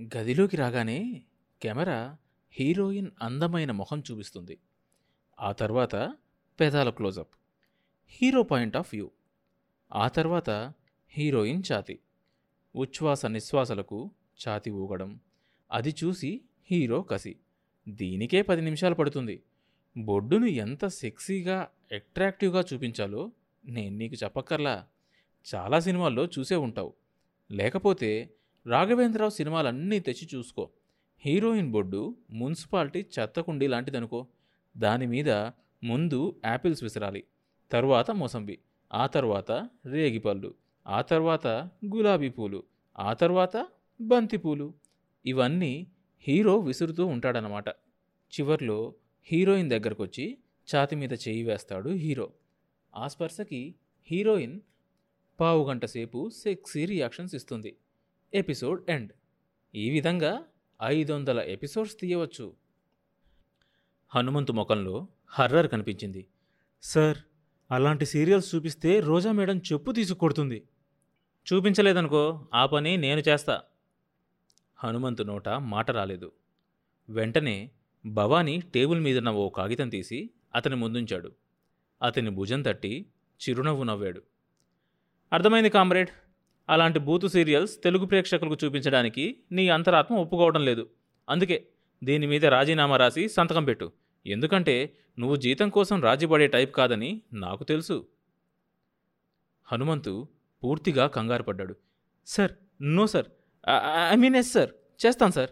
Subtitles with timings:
[0.00, 1.22] గదిలోకి రాగానే
[1.62, 2.16] camera
[2.50, 4.58] heroine అందమైన ముఖం చూపిస్తుంది.
[5.40, 6.14] ఆ తర్వాత
[6.60, 7.34] పెదాల closeup.
[8.08, 9.10] Hero point of view.
[9.92, 10.74] ఆ తర్వాత
[11.08, 11.98] హీరోయిన్ ఛాతి.
[12.74, 14.10] ఉచ్ఛ్వాస నిశ్వాసలకు
[14.48, 15.20] ఛాతి ఊగడం.
[15.72, 16.40] అది చూసి
[16.70, 17.36] హీరో కసి.
[17.88, 19.42] దీనికే పది నిమిషాలు పడుతుంది.
[19.96, 23.32] బొడ్డును ఎంత సెక్సీగా అట్రాక్టివ్గా చూపించాలో
[23.64, 24.86] నేను నీకు చెప్పక్కర్లా.
[25.54, 26.94] చాలా సినిమాల్లో చూసే ఉంటావు.
[27.50, 28.30] లేకపోతే
[28.66, 30.70] రాఘవేంద్రరావు సినిమాలన్నీ తెచ్చి చూసుకో.
[31.18, 34.26] హీరోయిన్ బొడ్డు మున్సిపాలిటీ చెత్తకుండి లాంటిదనుకో.
[34.76, 35.30] దాని మీద
[35.84, 37.24] ముందు యాపిల్స్ విసరాలి
[37.72, 38.58] తరువాత మోసంబి
[38.92, 39.52] ఆ తర్వాత
[39.86, 40.54] రేగిపళ్ళు
[40.86, 41.46] ఆ తర్వాత
[41.94, 42.62] గులాబీ పూలు
[42.98, 43.68] ఆ తర్వాత
[44.00, 44.74] బంతిపూలు
[45.26, 45.86] ఇవన్నీ
[46.20, 47.68] హీరో విసురుతూ ఉంటాడనమాట
[48.32, 48.94] చివర్లో
[49.24, 50.38] హీరోయిన్ దగ్గరకొచ్చి
[50.68, 52.32] ఛాతి మీద చేయి వేస్తాడు హీరో.
[52.96, 54.60] ఆ స్పర్శకి హీరోయిన్
[55.40, 57.76] పావు గంట సేపు సెక్సీ రియాక్షన్స్ ఇస్తుంది.
[58.34, 59.12] Episode end.
[59.74, 60.42] ఈ విధంగా
[60.82, 62.56] ఐదు వందల ఎపిసోడ్స్ తీయవచ్చు.
[64.08, 66.28] హనుమంతు ముఖంలో హర్రర్ కనిపించింది.
[66.82, 67.16] సార్
[67.70, 70.68] అలాంటి సీరియల్స్ చూపిస్తే రోజా మేడం చెప్పు తీసుకొడుతుంది
[71.52, 73.62] చూపించలేదనుకో ఆ పని నేను చేస్తా.
[74.76, 76.32] హనుమంతు నోట మాట రాలేదు.
[77.08, 77.70] వెంటనే
[78.06, 81.32] భవానీ టేబుల్ మీదున్న ఓ కాగితం తీసి అతని ముందుంచాడు.
[82.02, 83.06] అతని భుజం తట్టి
[83.48, 84.22] చిరునవ్వు నవ్వాడు.
[85.32, 86.08] అర్థమైంది కామ్రేడ్.
[86.68, 90.90] అలాంటి బూతు సీరియల్స్ తెలుగు ప్రేక్షకులకు చూపించడానికి నీ అంతరాత్మ ఒప్పుకోవడం లేదు.
[91.28, 91.68] అందుకే
[92.04, 93.92] దీని మీద రాజీనామా రాసి సంతకం పెట్టు.
[94.26, 98.08] ఎందుకంటే నువ్వు జీతం కోసం రాజీపడే టైప్ కాదని నాకు తెలుసు.
[99.64, 100.28] హనుమంతు
[100.64, 101.76] పూర్తిగా కంగారు పడ్డాడు.
[102.26, 102.52] Sir
[102.82, 103.26] no sir.
[104.12, 104.70] I mean yes sir.
[105.06, 105.50] చేస్తాను సార్.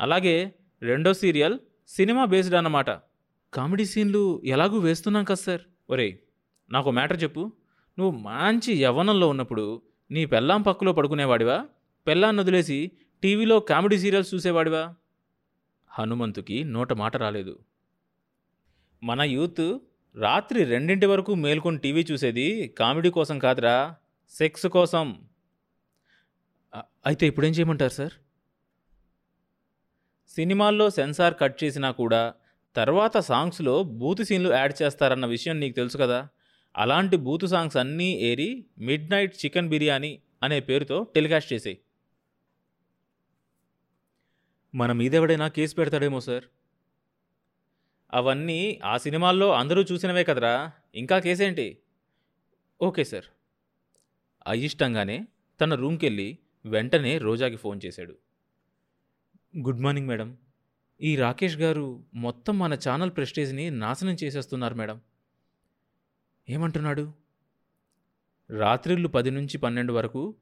[0.00, 2.90] అలాగే రెండో సీరియల్ సినిమా బేస్డ్ అన్నమాట.
[3.54, 5.60] కామెడీ సీన్లు ఎలాగూ వేస్తున్నాం కదా సార్.
[5.90, 6.16] ఒరేయ్
[6.70, 7.52] నాకు మ్యాటర్ చెప్పు.
[8.02, 11.66] నువ్వు మంచి యవ్వనంలో ఉన్నప్పుడు నీ పెళ్ళాం పక్కలో పడుకునేవాడివా?
[12.06, 12.90] పెళ్ళాన్ని వదిలేసి
[13.22, 14.94] టీవీలో కామెడీ సీరియల్స్ చూసేవాడివా?
[15.90, 17.58] హనుమంతుకి నోట మాట రాలేదు.
[19.02, 19.78] మన యూత్
[20.16, 23.96] రాత్రి రెండింటి వరకు మేల్కొని టీవీ చూసేది కామెడీ కోసం కాదురా
[24.30, 25.22] సెక్స్ కోసం.
[27.06, 28.12] అయితే ఇప్పుడేం చేయమంటారు సార్?
[30.28, 32.34] సినిమాల్లో సెన్సార్ కట్ చేసినా కూడా
[32.76, 36.28] తర్వాత సాంగ్స్లో బూత్ సీన్లు యాడ్ చేస్తారన్న విషయం నీకు తెలుసు కదా?
[36.76, 41.78] అలాంటి బూతు సాంగ్స్ అన్నీ ఏరి మిడ్ నైట్ చికెన్ బిర్యానీ అనే పేరుతో టెలికాస్ట్ చేసేయి.
[44.74, 46.44] మన మీద ఎవడైనా కేసు పెడతాడేమో సార్.
[48.12, 50.72] అవన్నీ ఆ సినిమాల్లో అందరూ చూసినవే కదరా.
[50.94, 51.78] ఇంకా కేసేంటి?
[52.82, 53.24] Okay sir.
[54.46, 55.26] అయిష్టంగానే
[55.60, 58.18] తన రూమ్కెళ్ళి వెంటనే రోజాకి ఫోన్ చేశాడు.
[59.58, 60.36] Good morning madam.
[61.00, 65.00] ఈ రాకేష్ గారు మొత్తం మన ఛానల్ ప్రెస్టేజ్ని నాశనం చేసేస్తున్నారు మేడం.
[66.48, 67.12] ఏమంటున్నాడు?
[68.58, 70.34] రాత్రిళ్ళు పది నుంచి పన్నెండు వరకు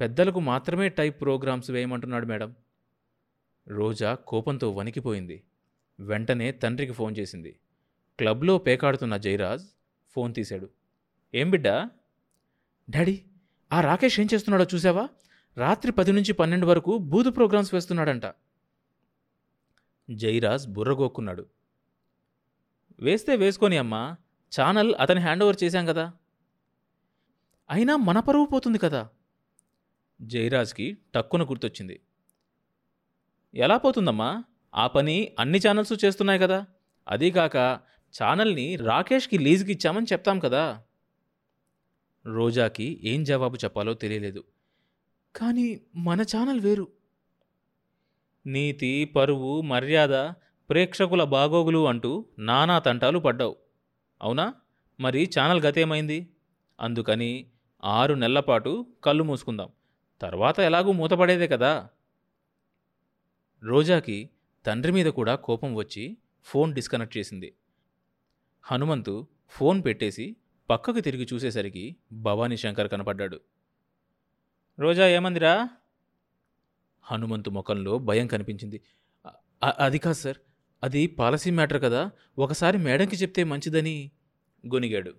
[0.00, 2.54] పెద్దలకు మాత్రమే టైప్ ప్రోగ్రామ్స్ వేయమంటున్నాడు మేడం.
[3.68, 5.42] రోజా కోపంతో వణికిపోయింది.
[6.00, 7.58] వెంటనే తండ్రికి ఫోన్ చేసింది.
[8.18, 9.62] క్లబ్లో పేకాడుతున్న జయరాజ్
[10.10, 10.70] ఫోన్ తీశాడు.
[11.34, 11.90] ఏం బిడ్డా?
[12.90, 13.24] డాడీ
[13.72, 15.08] ఆ రాకేష్ ఏం చేస్తున్నాడో చూసావా
[15.56, 18.22] రాత్రి పది నుంచి పన్నెండు వరకు బూదు ప్రోగ్రామ్స్ వేస్తున్నాడంట.
[20.10, 21.46] జైరాజ్ బుర్రగోక్కున్నాడు.
[23.00, 24.16] వేస్తే వేసుకొని అమ్మా.
[24.60, 26.12] ఛానల్ అతని హ్యాండ్ ఓవర్ చేశాం కదా.
[27.70, 29.08] అయినా మన పరువు పోతుంది కదా.
[30.22, 32.00] జైరాజ్కి టక్కున గుర్తొచ్చింది.
[33.54, 34.44] ఎలా పోతుందమ్మా?
[34.74, 36.66] ఆ పని అన్ని ఛానల్స్ చేస్తున్నాయి కదా.
[37.08, 37.56] అదీకాక
[38.22, 40.82] ఛానల్ని రాకేష్కి లీజుకి ఇచ్చామని చెప్తాం కదా.
[42.26, 44.44] రోజాకి ఏం జవాబు చెప్పాలో తెలియలేదు.
[45.36, 46.88] కానీ మన ఛానల్ వేరు.
[48.46, 50.32] నీతి పరువు మర్యాద
[50.70, 53.56] ప్రేక్షకుల బాగోగులు అంటూ నానా తంటాలు పడ్డావు.
[54.22, 54.54] అవునా?
[55.00, 56.28] మరి ఛానల్ గతేమైంది?
[56.80, 57.50] అందుకని
[57.84, 59.68] ఆరు నెలల పాటు కళ్ళు మూసుకుందాం.
[60.20, 61.88] తర్వాత ఎలాగూ మూతపడేదే కదా.
[63.62, 64.30] రోజాకి
[64.66, 67.54] తండ్రి మీద కూడా కోపం వచ్చి ఫోన్ డిస్కనెక్ట్ చేసింది.
[68.62, 70.36] హనుమంతు ఫోన్ పెట్టేసి
[70.70, 73.40] పక్కకు తిరిగి చూసేసరికి భవానీ శంకర్ కనపడ్డాడు.
[74.80, 75.68] రోజా ఏమందిరా?
[77.02, 78.82] హనుమంతు ముఖంలో భయం కనిపించింది.
[79.78, 80.36] అది కాదు సార్.
[80.82, 84.10] అది పాలసీ మ్యాటర్ కదా ఒకసారి మేడంకి చెప్తే మంచిదని
[84.66, 85.12] గొనిగాడు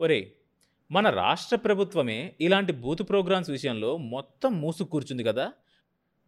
[0.00, 0.32] ఒరే
[0.90, 5.52] మన రాష్ట్ర ప్రభుత్వమే ఇలాంటి బూత్ ప్రోగ్రామ్స్ విషయంలో మొత్తం మూసు కూర్చుంది కదా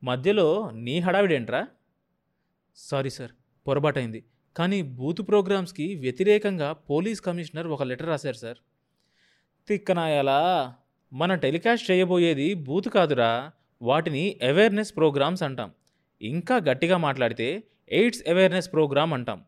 [0.05, 1.67] మధ్యలో నీ హడావిడేంట్రా?
[2.77, 3.31] సారీ సార్
[3.67, 4.25] పొరపాటైంది
[4.57, 8.59] కానీ బూత్ ప్రోగ్రామ్స్కి వ్యతిరేకంగా పోలీస్ కమిషనర్ ఒక లెటర్ రాశారు సార్.
[9.69, 10.39] తిక్కనాయాలా
[11.13, 15.71] మన టెలికాస్ట్ చేయబోయేది బూత్ కాదురా వాటిని అవేర్నెస్ ప్రోగ్రామ్స్ అంటాం.
[16.21, 19.45] ఇంకా గట్టిగా మాట్లాడితే ఎయిడ్స్ అవేర్నెస్ ప్రోగ్రామ్ అంటాం.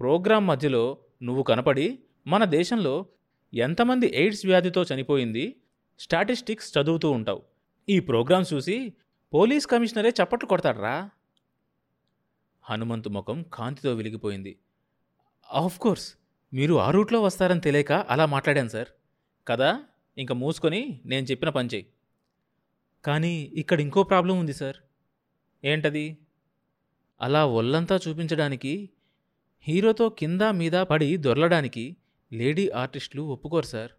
[0.00, 3.06] ప్రోగ్రాం మధ్యలో నువ్వు కనపడి మన దేశంలో
[3.54, 5.60] ఎంతమంది ఎయిడ్స్ వ్యాధితో చనిపోయింది
[5.98, 7.42] స్టాటిస్టిక్స్ చదువుతూ ఉంటావు.
[7.88, 8.92] ఈ ప్రోగ్రాం చూసి
[9.34, 11.10] పోలీస్ కమిషనరే చప్పట్లు కొడతాడ్రా.
[12.62, 14.58] హనుమంతు ముఖం కాంతితో వెలిగిపోయింది.
[15.80, 16.14] కోర్స్
[16.52, 18.88] మీరు ఆ రూట్లో వస్తారని తెలియక అలా మాట్లాడాను సార్.
[19.48, 19.84] కదా
[20.18, 21.86] ఇంక మూసుకొని నేను చెప్పిన పని చెయ్యి.
[23.04, 24.76] కానీ ఇక్కడ ఇంకో ప్రాబ్లం ఉంది సార్.
[25.64, 26.18] ఏంటది?
[27.22, 28.90] అలా ఒళ్ళంతా చూపించడానికి
[29.66, 31.84] హీరోతో కింద మీద పడి దొరలడానికి
[32.32, 33.92] లేడీ ఆర్టిస్టులు ఒప్పుకోరు సార్.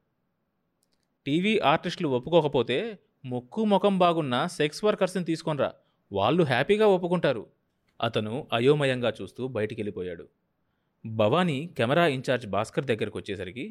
[1.26, 5.70] టీవీ ఆర్టిస్టులు ఒప్పుకోకపోతే మొక్కు ముఖం బాగున్న సెక్స్ వర్కర్స్ని తీసుకొనిరా.
[6.12, 7.44] వాళ్ళు హ్యాపీగా ఒప్పుకుంటారు.
[8.02, 10.26] అతను అయోమయంగా చూస్తూ బయటికి వెళ్ళిపోయాడు
[11.06, 13.66] భవానీ కెమెరా ఇన్ఛార్జ్ భాస్కర్ దగ్గరకు వచ్చేసరికి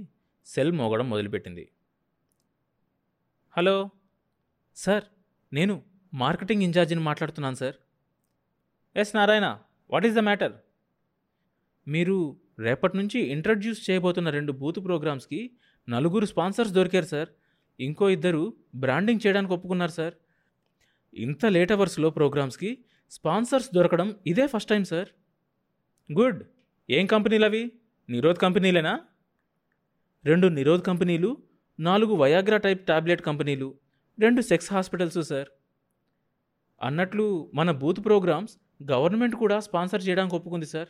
[0.46, 1.64] సెల్ మోగడం మొదలుపెట్టింది.
[3.54, 3.90] హలో
[4.76, 5.04] సార్
[5.52, 5.82] నేను
[6.14, 7.76] మార్కెటింగ్ ఇన్ఛార్జిని మాట్లాడుతున్నాను sir.
[8.96, 9.58] Yes Narayana
[9.90, 10.52] what is the matter
[11.88, 15.50] మీరు రేపటి నుంచి ఇంట్రడ్యూస్ చేయబోతున్న రెండు బూత్ ప్రోగ్రామ్స్కి
[15.88, 17.28] నలుగురు స్పాన్సర్స్ దొరికారు సార్.
[17.80, 20.14] ఇంకో ఇద్దరు బ్రాండింగ్ చేయడానికి ఒప్పుకున్నారు సార్.
[21.14, 25.08] ఇంత లేట్ అవర్స్లో ప్రోగ్రామ్స్కి స్పాన్సర్స్ దొరకడం ఇదే ఫస్ట్ టైం సార్.
[26.12, 26.42] గుడ్
[26.90, 27.72] ఏం కంపెనీలు అవి?
[28.08, 29.00] నిరోధ్ కంపెనీలేనా?
[30.24, 31.36] రెండు నిరోధ్ కంపెనీలు
[31.80, 33.74] నాలుగు వయాగ్రా టైప్ టాబ్లెట్ కంపెనీలు
[34.20, 35.48] రెండు సెక్స్ హాస్పిటల్స్ సార్.
[36.82, 38.56] అన్నట్లు మన బూత్ ప్రోగ్రామ్స్
[38.90, 40.88] గవర్నమెంట్ కూడా స్పాన్సర్ చేయడానికి ఒప్పుకుంది సార్.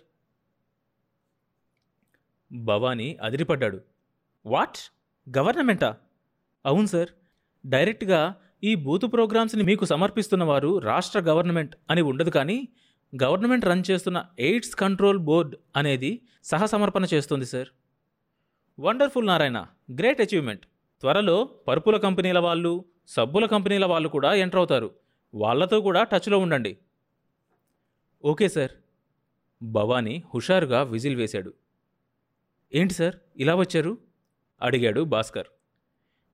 [2.52, 3.80] భవానీ అదిరిపడ్డాడు.
[4.46, 4.76] వాట్?
[5.38, 5.96] గవర్నమెంటా?
[6.66, 7.08] అవును సార్.
[7.66, 8.34] డైరెక్ట్గా
[8.64, 12.68] ఈ బూత్ ప్రోగ్రామ్స్ని మీకు సమర్పిస్తున్న వారు రాష్ట్ర గవర్నమెంట్ అని ఉండదు కానీ
[13.22, 17.68] గవర్నమెంట్ రన్ చేస్తున్న ఎయిడ్స్ కంట్రోల్ బోర్డ్ అనేది సహసమర్పణ చేస్తుంది sir.
[18.78, 20.66] Wonderful Narayana great achievement.
[21.00, 24.90] త్వరలో పరుపుల కంపెనీల వాళ్ళు సబ్బుల కంపెనీల వాళ్ళు కూడా ఎంటర్ అవుతారు.
[25.34, 26.78] వాళ్ళతో కూడా టచ్లో ఉండండి.
[28.24, 28.70] Okay sir.
[29.62, 31.52] భవానీ హుషారుగా విజిల్ వేశాడు.
[32.74, 33.98] ఏంటి సార్ ఇలా వచ్చారు?
[34.62, 35.46] అడిగాడు భాస్కర్.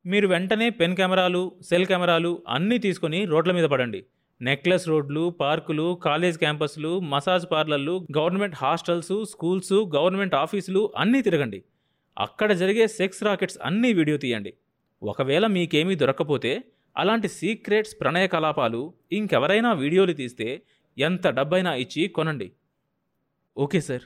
[0.07, 4.05] మీరు వెంటనే పెన్ కెమెరాలు సెల్ కెమెరాలు అన్నీ తీసుకొని రోడ్ల మీద పడండి.
[4.41, 11.65] నెక్లెస్ రోడ్లు పార్కులు కాలేజ్ క్యాంపస్లు మసాజ్ పార్లర్లు గవర్నమెంట్ హాస్టల్స్ స్కూల్స్ గవర్నమెంట్ ఆఫీసులు అన్నీ తిరగండి.
[12.19, 14.53] అక్కడ జరిగే సెక్స్ రాకెట్స్ అన్నీ వీడియో తీయండి.
[15.03, 16.65] ఒకవేళ మీకేమీ దొరకపోతే
[16.97, 20.63] అలాంటి సీక్రెట్స్ ప్రణయ కలాపాలు ఇంకెవరైనా వీడియోలు తీస్తే
[20.99, 22.53] ఎంత డబ్బైనా ఇచ్చి కొనండి.
[23.57, 24.03] Okay sir.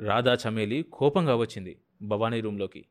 [0.00, 2.86] రాధా చమేలి కోపంగా వచ్చింది భవానీ రూంలోకి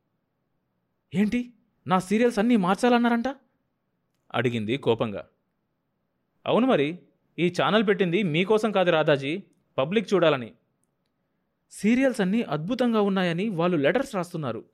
[1.16, 1.54] ఏంటి?
[1.88, 3.28] నా సీరియల్స్ అన్నీ మార్చాలన్నారంట?
[4.34, 5.28] అడిగింది కోపంగా.
[6.46, 7.00] అవును మరి
[7.40, 9.44] ఈ ఛానల్ పెట్టింది మీకోసం కాదు రాధాజీ
[9.78, 10.54] పబ్లిక్ చూడాలని.
[11.72, 14.66] సీరియల్స్ అన్నీ అద్భుతంగా ఉన్నాయని వాళ్ళు లెటర్స్ రాస్తున్నారు.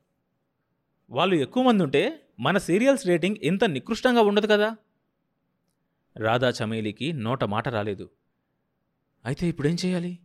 [1.10, 4.76] వాళ్ళు ఎక్కువ మంది ఉంటే మన సీరియల్స్ రేటింగ్ ఇంత నికృష్టంగా ఉండదు కదా?
[6.18, 8.10] రాధా చమేలికి నోట మాట రాలేదు.
[9.26, 10.20] అయితే ఇప్పుడేం చేయాలి?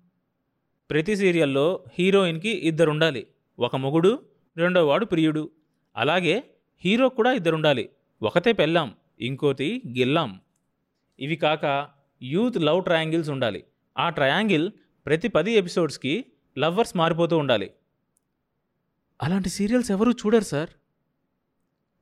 [0.91, 3.27] ప్రతి సీరియల్లో హీరోయిన్కి ఇద్దరు ఉండాలి
[3.59, 4.23] ఒక మొగుడు
[4.57, 5.51] రెండో వాడు ప్రియుడు.
[5.97, 6.55] అలాగే
[6.85, 7.91] హీరో కూడా ఇద్దరుండాలి.
[8.23, 10.41] ఒకతే పెళ్ళాం ఇంకోటి గిల్లాం.
[11.21, 11.91] ఇవి కాక
[12.23, 13.65] యూత్ లవ్ ట్రయాంగిల్స్ ఉండాలి.
[13.99, 14.71] ఆ ట్రయాంగిల్
[15.07, 16.25] ప్రతి పది ఎపిసోడ్స్కి
[16.59, 17.71] లవ్వర్స్ మారిపోతూ ఉండాలి.
[19.23, 20.71] అలాంటి సీరియల్స్ ఎవరూ చూడరు సార్?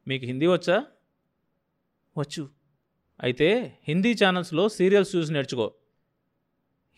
[0.09, 0.85] మీకు హిందీ వచ్చా?
[2.19, 2.49] వచ్చు.
[3.21, 5.75] అయితే హిందీ ఛానల్స్లో సీరియల్స్ చూసి నేర్చుకో.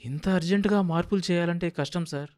[0.04, 2.30] ఇంత అర్జెంటుగా మార్పులు చేయాలంటే కష్టం సార్.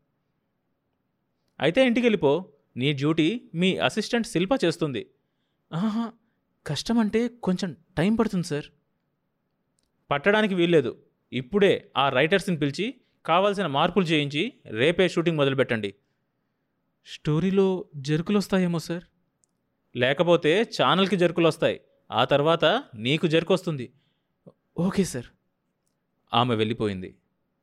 [1.60, 5.06] అయితే ఇంటికి వెళ్ళిపో నీ డ్యూటీ మీ అసిస్టెంట్ శిల్ప చేస్తుంది.
[5.72, 6.12] ఆహా
[6.66, 8.64] కష్టం అంటే కొంచెం టైం పడుతుంది సార్.
[10.10, 10.98] పట్టడానికి వీల్లేదు.
[11.32, 12.94] ఇప్పుడే ఆ రైటర్స్ని పిలిచి
[13.26, 15.94] కావాల్సిన మార్పులు చేయించి రేపే షూటింగ్ మొదలుపెట్టండి.
[17.06, 19.04] స్టోరీలో జరుకులు వస్తాయేమో సార్.
[19.96, 21.80] లేకపోతే ఛానల్కి జరుకులు వస్తాయి.
[22.10, 22.64] ఆ తర్వాత
[22.94, 23.92] నీకు జరుకు వస్తుంది.
[24.78, 25.26] Okay sir.
[26.34, 27.14] ఆమె వెళ్ళిపోయింది.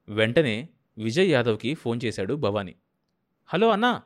[0.10, 2.76] వెంటనే విజయ్ యాదవ్కి ఫోన్ చేశాడు భవానీ.
[3.48, 4.02] హలో అన్నా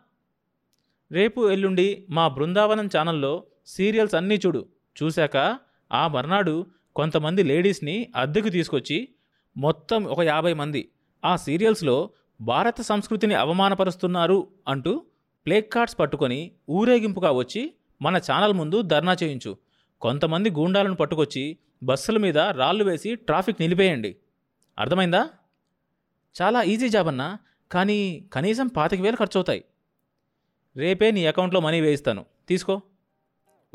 [1.11, 4.65] రేపు ఎల్లుండి మా బృందావనం ఛానల్లో సీరియల్స్ అన్నీ చూడు.
[5.03, 5.59] చూశాక
[5.91, 9.09] ఆ మర్నాడు కొంతమంది లేడీస్ని అద్దెకు తీసుకొచ్చి
[9.57, 10.89] మొత్తం ఒక యాభై మంది
[11.25, 12.09] ఆ సీరియల్స్లో
[12.41, 15.05] భారత సంస్కృతిని అవమానపరుస్తున్నారు అంటూ
[15.45, 19.57] ప్లేకార్డ్స్ పట్టుకొని ఊరేగింపుగా వచ్చి మన ఛానల్ ముందు ధర్నా చేయించు.
[20.01, 24.15] కొంతమంది గూండాలను పట్టుకొచ్చి బస్సుల మీద రాళ్ళు వేసి ట్రాఫిక్ నిలిపేయండి.
[24.79, 25.29] అర్థమైందా?
[26.41, 27.37] చాలా ఈజీ జాబ్ అన్నా
[27.71, 29.63] కానీ కనీసం పాతిక వేలు ఖర్చు అవుతాయి
[30.77, 32.25] రేపే నీ అకౌంట్లో మనీ వేయిస్తాను.
[32.47, 32.81] తీసుకో.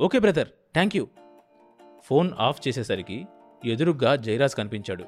[0.01, 1.09] Okay brother thank you
[2.05, 3.27] phone off చేసేసరికి
[3.65, 5.05] ఎదురుగ్గా జయరాజ్ కనిపించాడు.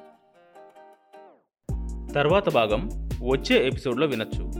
[2.13, 4.51] తర్వాత భాగం వచ్చే ఎపిసోడ్లో వినొచ్చు.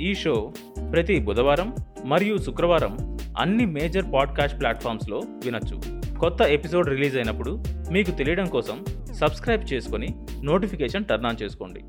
[0.00, 0.52] ఈ షో
[0.92, 5.80] ప్రతి బుధవారం మరియు శుక్రవారం అన్ని మేజర్ పాడ్కాస్ట్ ప్లాట్ఫామ్స్లో వినొచ్చు.
[6.18, 8.84] కొత్త ఎపిసోడ్ రిలీజ్ అయినప్పుడు మీకు తెలియడం కోసం
[9.14, 11.84] సబ్స్క్రైబ్ చేసుకొని నోటిఫికేషన్ టర్న్ ఆన్ చేసుకోండి.